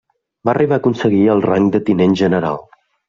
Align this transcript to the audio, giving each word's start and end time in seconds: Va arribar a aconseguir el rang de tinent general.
Va 0.47 0.53
arribar 0.53 0.79
a 0.79 0.81
aconseguir 0.83 1.21
el 1.35 1.43
rang 1.49 1.67
de 1.77 1.83
tinent 1.91 2.17
general. 2.23 2.59